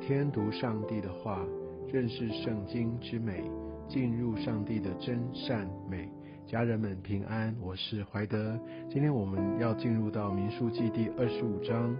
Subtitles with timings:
[0.00, 1.46] 天读上帝的话，
[1.92, 3.44] 认识圣经之美，
[3.86, 6.08] 进入上帝的真善美。
[6.46, 8.58] 家人们平安，我是怀德。
[8.90, 11.94] 今天我们要进入到民数记第二十五章。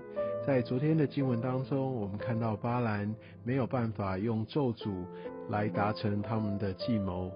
[0.47, 3.15] 在昨天的经文当中，我们看到巴兰
[3.45, 4.91] 没有办法用咒诅
[5.51, 7.31] 来达成他们的计谋。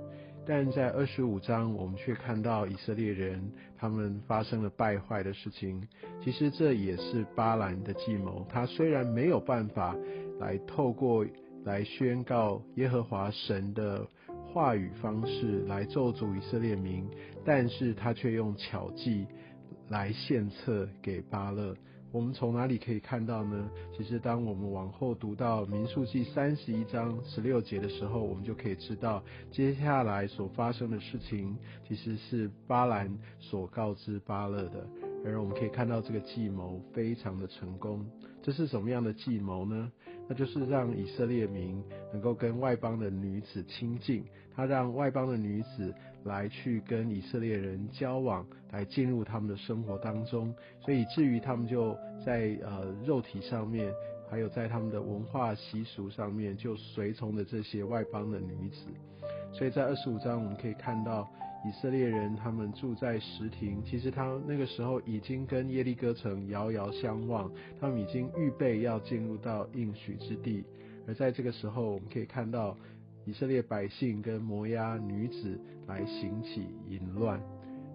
[0.46, 5.83] 但在二十五章，我们却看到以色列人他们发生了败坏的事情。
[6.23, 8.46] 其实这也是巴兰的计谋。
[8.46, 9.96] 他虽然没有办法
[10.38, 11.24] 来透过
[11.65, 14.06] 来宣告耶和华神的
[14.47, 17.09] 话语方式来咒诅以色列民，
[17.45, 19.27] 但是他却用巧计
[19.89, 21.75] 来献策给巴勒。
[22.12, 23.69] 我们从哪里可以看到呢？
[23.97, 29.20] 其实，当我们往后读到民数记三十一章十六节的时候，我们就可以知道，
[29.51, 31.56] 接下来所发生的事情，
[31.89, 34.86] 其实是巴兰所告知巴勒的。
[35.25, 38.06] 而我们可以看到，这个计谋非常的成功。
[38.45, 39.91] 这是什么样的计谋呢？
[40.28, 44.23] 那就是让以色列民能够跟外邦的女子亲近，
[44.55, 53.91] 他让外邦的女子来去跟以色列人交往，来进入他们的生活当中，所以至于他们就在呃肉体上面，
[54.30, 58.86] 还有在他们的文化习俗上面，就随从的这些外邦的女子。
[59.53, 61.28] 所以在二十五章我们可以看到。
[61.67, 70.62] 以色列人他们住在石亭，其实他那个时候已经跟耶利哥城遥遥相望，他们已经预备要进入到应许之地。
[71.08, 72.77] 而在这个时候，我们可以看到
[73.25, 77.41] 以色列百姓跟摩押女子来行起淫乱。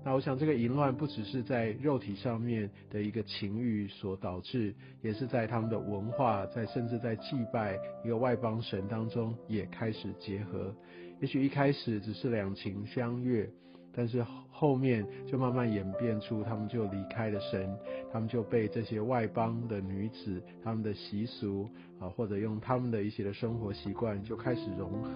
[0.04, 10.74] 那我想，这个淫乱不只是在肉体上面的一个情欲所导致，也是在他们的文化，在甚至在祭拜一个外邦神当中也开始结合。
[11.20, 13.48] 也许一开始只是两情相悦，
[13.94, 17.70] 但是后面就慢慢演变出，他们就离开了神，
[18.12, 25.12] 他们就被这些外邦的女子、他们的习俗啊，或者用他们的一些的生活习惯，就开始融合。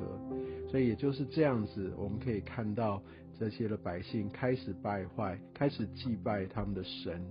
[0.69, 3.01] 所以也就是这样子，我们可以看到
[3.37, 7.21] 这些的百姓开始败坏，开始祭拜他们的神。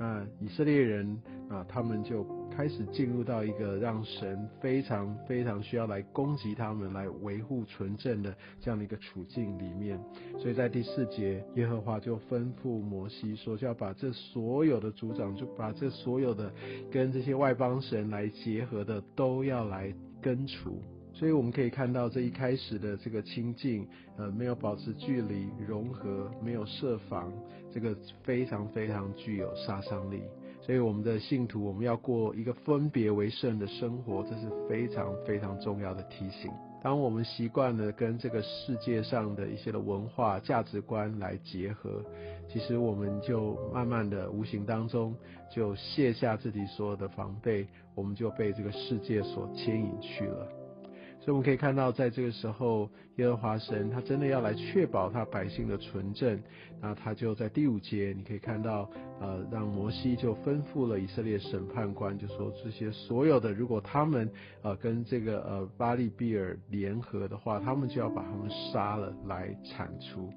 [0.00, 10.00] 那以色列人啊，他们就开始进入到一个让神非常非常需要来攻击他们、来维护纯正的这样的一个处境里面。
[10.38, 16.50] 所以在第四节，耶和华就吩咐摩西说，就要把这所有的族长，就把这所有的
[16.90, 20.80] 跟这些外邦神来结合的，都要来根除。
[21.12, 27.32] 所以我们可以看到，这一开始的这个亲近，呃，没有保持距离、融合，没有设防，
[27.72, 30.22] 这个非常非常具有杀伤力。
[30.62, 36.50] 所以我们的信徒，我们要过一个分别为圣的生活，这是非常非常重要的提醒。
[36.82, 42.02] 当我们习惯了跟这个世界上的一些的文化价值观来结合，
[42.48, 45.14] 其实我们就慢慢的无形当中
[45.50, 50.59] 就卸下自己所有的防备，我们就被这个世界所牵引去了。
[51.30, 56.40] 我们可以看到，在这个时候，耶和华神他真的要来确保他百姓的纯正。
[56.80, 64.30] 那他就在第五节，你可以看到，呃，让摩西就吩咐了以色列审判官，就说这些所有的，如果他们
[64.62, 70.32] 呃跟这个呃巴利比尔联合的话，他们就要把他们杀了来铲除。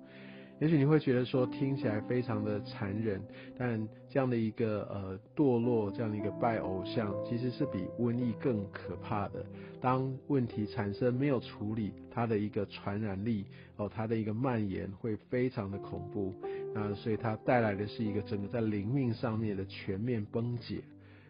[0.64, 3.22] 也许你会觉得说听起来非常的残忍，
[3.58, 9.46] 但这样的一个呃堕落，这样的一个拜偶像，其实是比瘟疫更可怕的。
[9.82, 13.44] 当问题产生没有处理，它的一个传染力
[13.76, 16.34] 哦，它的一个蔓延会非常的恐怖。
[16.74, 20.82] 那所以它带来的是一个整个在灵命上面的全面崩解。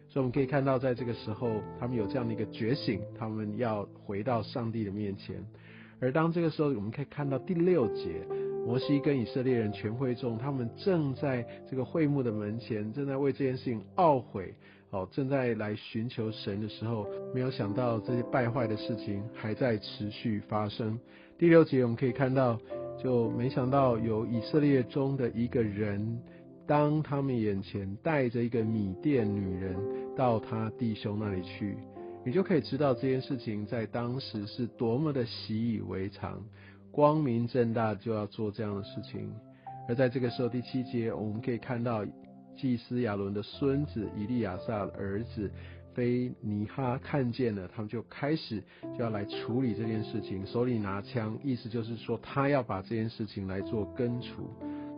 [0.08, 5.44] 所以我们可以看到，在这个时候，他们有这样的一个觉醒，他们要回到上帝的面前。
[5.98, 8.24] 而当这个时候，我们可以看到第六节。
[8.66, 14.54] 摩西跟以色列人全会众，他们正在这个会幕的门前，正在为这件事情懊悔，
[14.90, 20.98] 哦，正在来寻求神的时候，没有想到这些败坏的事情还在持续发生。
[21.36, 22.58] 第六节我们可以看到，
[23.02, 26.18] 就没想到有以色列中的一个人，
[26.66, 29.76] 当他们眼前带着一个米甸女人
[30.16, 31.76] 到他弟兄那里去，
[32.24, 36.42] 你就可以知道这件事情在当时是多么的习以为常。
[36.94, 39.28] 光明正大就要做这样的事情，
[39.88, 42.06] 而在这个时候第七节，我们可以看到
[42.56, 45.50] 祭司亚伦的孙子以利亚撒的儿子
[45.92, 48.62] 菲尼哈看见了，他们就开始
[48.96, 54.48] 就要来处理这件事情，手里拿枪，意思就是说他要把这件事情来做根除。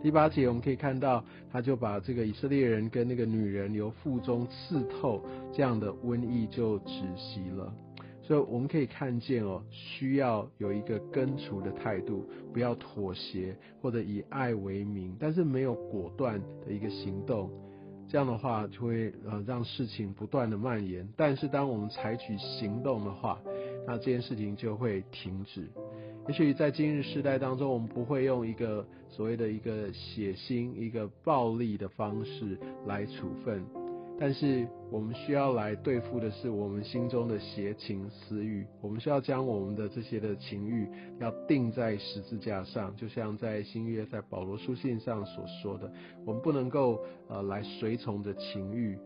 [0.03, 7.73] 第八节我们可以看到，他就把这个以色列人跟那个女人由腹中刺透这样的瘟疫就止息了。
[8.27, 17.49] 所以我们可以看见哦，需要有一个根除的态度，不要妥协或者以爱为名，但是没有果断的一个行动。
[18.09, 21.07] 这样的话就会呃让事情不断的蔓延。
[21.15, 23.39] 但是当我们采取行动的话，
[23.87, 25.65] 那这件事情就会停止。
[26.27, 32.57] 也许在今日时代当中，我们不会用一个所谓的一个血腥、一个暴力的方式
[32.87, 33.63] 来处分。
[34.19, 40.87] 但是我们需要来对付的是我们心中的邪情私欲，我们需要将我们的这些的情欲
[41.19, 45.91] 要定在十字架上，就像在新约在保罗书信上所说的，
[46.25, 48.97] 我们不能够呃来随从着情欲，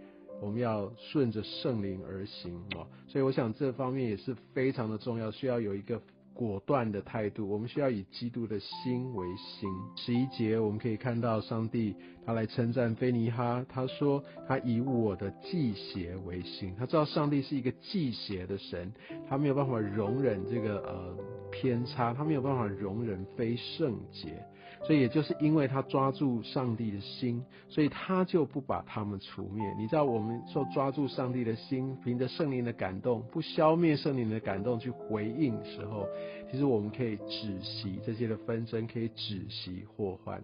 [0.42, 2.88] 我们要顺着圣灵而行哦。
[3.08, 6.02] 所以我想这方面也是非常的重要，需要有一个。
[6.34, 9.70] 果断的态度，我们需要以基督的心为心。
[9.96, 11.96] 十一节我们可以看到上帝
[12.26, 16.74] 他来称赞菲尼哈，他说他以我的祭邪为心。
[16.78, 18.92] 他知道上帝是一个祭邪的神，
[19.30, 21.18] 他没有办法容忍这个呃
[21.52, 24.44] 偏差，他没有办法容忍非圣洁。
[24.84, 29.64] 所以也就是因为他抓住上帝的心，所以他就不把他们除灭。
[29.78, 36.08] 你知道，我们说抓住上帝的心，凭着圣灵的感动，不消灭圣灵的感动去回应时候，
[36.52, 40.44] 其实我们可以止息这些的纷争，可以止息祸患。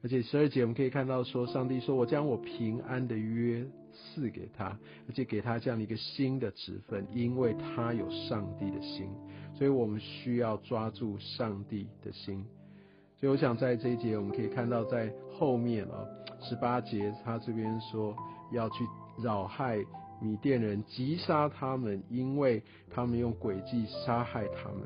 [0.00, 4.66] 而且十二节我们可以看到说，上帝说我将我平安的约赐给他，
[5.08, 9.08] 而且给他这样的一个新的职分，因为他有上帝的心。
[9.54, 12.44] 所以我们需要抓住上帝的心。
[13.20, 16.06] 所以我想在这一节，我们可以看到在后面啊，
[16.40, 18.14] 十八节他这边说
[18.52, 18.84] 要去
[19.20, 19.84] 扰害
[20.20, 24.82] 米甸人，击杀他们，因为他们用诡计杀害他们。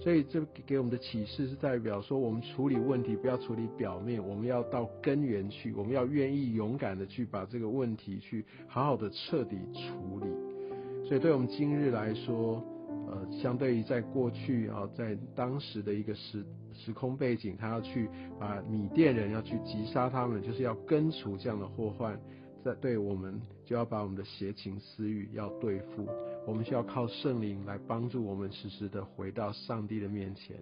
[0.00, 11.06] 所以这给我们的启示是代表说，我们处理问题不要处理表面，我们要到根源去，我们要愿意勇敢的去把这个问题去好好的彻底处理。
[11.06, 12.64] 所以对我们今日来说。
[13.06, 16.42] 呃，相对于在过去啊，在当时的一个时
[16.74, 22.18] 时空背景，他要去把米甸人要去击杀他们，就是要根除这样的祸患。
[22.64, 26.08] 在对我们，就要把我们的邪情私欲要对付。
[26.46, 30.56] 我们需要靠圣灵来帮助我们，时时的回到上帝的面前。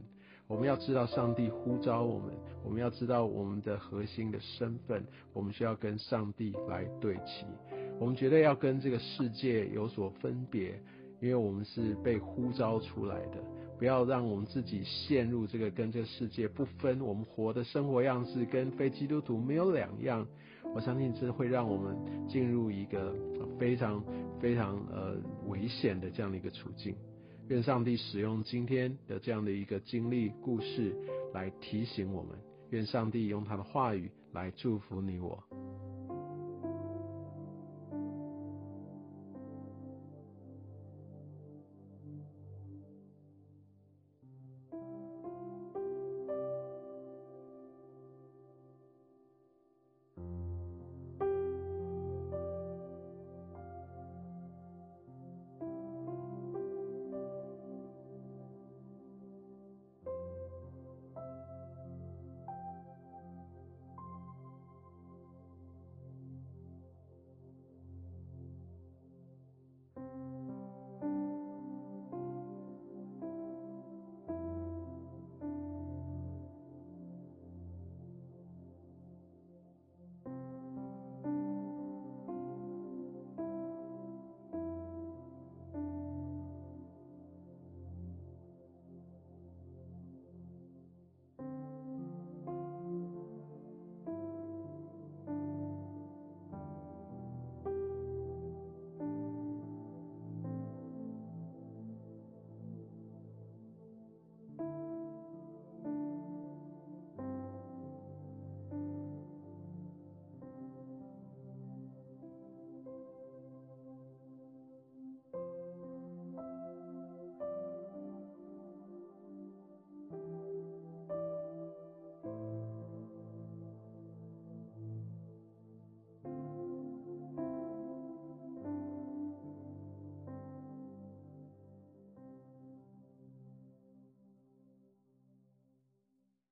[0.48, 5.04] 我们要知道上帝呼召我们，我们要知道我们的核心的身份。
[5.32, 7.46] 我们需要跟上帝来对齐。
[8.00, 10.82] 我们绝对要跟这个世界有所分别。
[11.22, 13.36] 因为我们是被呼召出来的，
[13.78, 20.26] 不要让我们自己陷入这个跟这个世界不分，我们活的生活样式跟非基督徒没有两样。
[20.74, 21.96] 我相信这会让我们
[22.28, 23.14] 进入一个
[23.56, 24.02] 非常
[24.40, 25.16] 非常呃
[25.46, 26.96] 危险的这样的一个处境。
[27.48, 30.92] 愿上帝使用今天的这样的一个经历故事
[31.32, 32.36] 来提醒我们，
[32.70, 35.40] 愿上帝用他的话语来祝福你我。